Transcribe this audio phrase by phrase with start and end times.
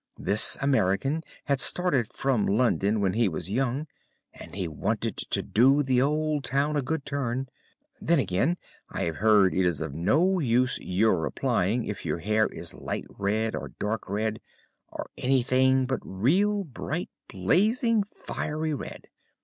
[0.17, 3.85] This American had started from London when he was young,
[4.33, 7.47] and he wanted to do the old town a good turn.
[8.01, 8.57] Then, again,
[8.89, 13.55] I have heard it is no use your applying if your hair is light red,
[13.55, 14.41] or dark red,
[14.89, 19.05] or anything but real bright, blazing, fiery red.